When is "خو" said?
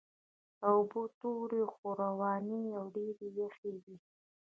1.73-1.85